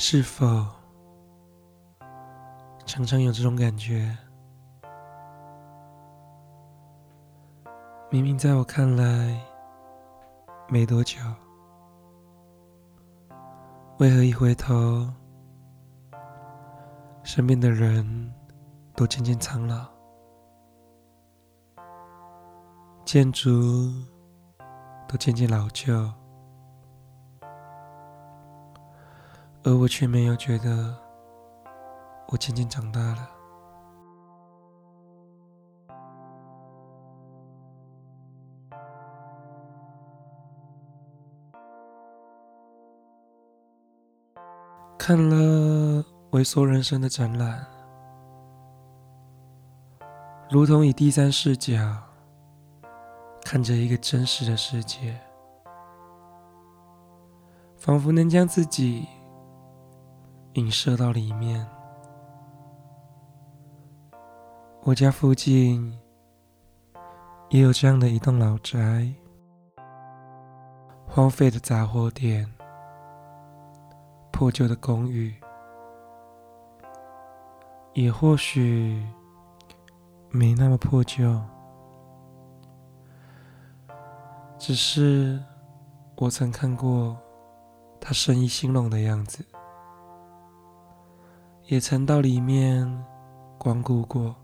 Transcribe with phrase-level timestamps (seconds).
[0.00, 0.64] 是否
[2.86, 4.16] 常常有这种感觉？
[8.08, 9.36] 明明在我看来
[10.68, 11.18] 没多久，
[13.98, 15.12] 为何一回头，
[17.24, 18.32] 身边的人
[18.94, 19.84] 都渐渐苍老，
[23.04, 23.50] 建筑
[25.08, 26.08] 都渐渐老旧？
[29.68, 30.96] 而我却没有觉得
[32.28, 33.28] 我渐渐长大了。
[44.98, 47.66] 看了微缩人生的展览，
[50.50, 51.76] 如同以第三视角
[53.44, 55.20] 看着一个真实的世界，
[57.76, 59.06] 仿佛能将自己。
[60.54, 61.66] 映射到里面。
[64.82, 65.98] 我家附近
[67.50, 69.12] 也有这样的一栋老宅，
[71.06, 72.50] 荒废的杂货店，
[74.32, 75.34] 破旧的公寓，
[77.92, 79.06] 也或许
[80.30, 81.38] 没那么破旧，
[84.58, 85.42] 只是
[86.16, 87.16] 我曾看过
[88.00, 89.44] 他生意兴隆的样子。
[91.70, 93.04] 也曾到里面
[93.58, 94.34] 光顾过，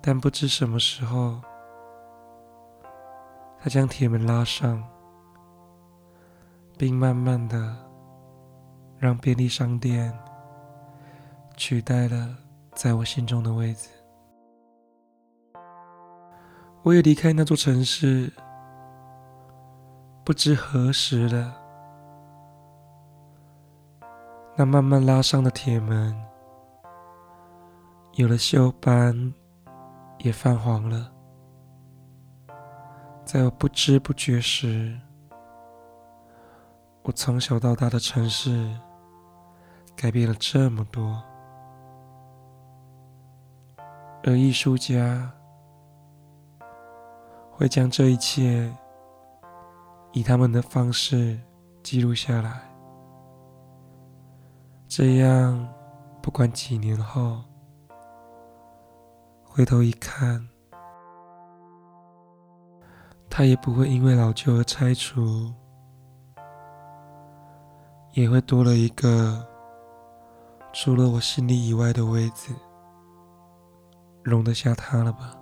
[0.00, 1.40] 但不知什么时候，
[3.58, 4.80] 他将铁门拉上，
[6.78, 7.76] 并慢慢的
[8.98, 10.16] 让便利商店
[11.56, 12.36] 取代了
[12.76, 13.88] 在我心中的位置。
[16.84, 18.32] 我也离开那座城市，
[20.24, 21.59] 不知何时了。
[24.56, 26.14] 那慢慢拉上的铁门，
[28.14, 29.32] 有了锈斑，
[30.18, 31.10] 也泛黄了。
[33.24, 34.98] 在我不知不觉时，
[37.02, 38.68] 我从小到大的城市
[39.96, 41.22] 改变了这么多。
[44.24, 45.32] 而艺术家
[47.50, 48.70] 会将这一切
[50.12, 51.40] 以他们的方式
[51.82, 52.69] 记录下来。
[54.92, 55.72] 这样，
[56.20, 57.40] 不管几年后
[59.44, 60.44] 回头一看，
[63.30, 65.54] 它也不会因为老旧而拆除，
[68.14, 69.46] 也会多了一个
[70.72, 72.52] 除了我心里以外的位置，
[74.24, 75.39] 容得下它了吧。